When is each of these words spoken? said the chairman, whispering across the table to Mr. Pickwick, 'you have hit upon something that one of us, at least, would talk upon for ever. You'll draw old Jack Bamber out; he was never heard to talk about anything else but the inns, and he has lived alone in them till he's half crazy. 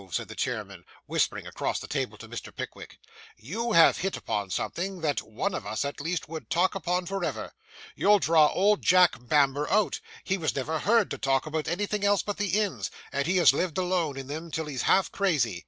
said 0.09 0.27
the 0.27 0.33
chairman, 0.33 0.83
whispering 1.05 1.45
across 1.45 1.77
the 1.79 1.85
table 1.87 2.17
to 2.17 2.27
Mr. 2.27 2.51
Pickwick, 2.51 2.97
'you 3.37 3.73
have 3.73 3.99
hit 3.99 4.17
upon 4.17 4.49
something 4.49 5.01
that 5.01 5.21
one 5.21 5.53
of 5.53 5.63
us, 5.67 5.85
at 5.85 6.01
least, 6.01 6.27
would 6.27 6.49
talk 6.49 6.73
upon 6.73 7.05
for 7.05 7.23
ever. 7.23 7.53
You'll 7.95 8.17
draw 8.17 8.47
old 8.47 8.81
Jack 8.81 9.13
Bamber 9.21 9.71
out; 9.71 9.99
he 10.23 10.39
was 10.39 10.55
never 10.55 10.79
heard 10.79 11.11
to 11.11 11.19
talk 11.19 11.45
about 11.45 11.67
anything 11.67 12.03
else 12.03 12.23
but 12.23 12.37
the 12.37 12.59
inns, 12.59 12.89
and 13.11 13.27
he 13.27 13.37
has 13.37 13.53
lived 13.53 13.77
alone 13.77 14.17
in 14.17 14.25
them 14.25 14.49
till 14.49 14.65
he's 14.65 14.81
half 14.89 15.11
crazy. 15.11 15.59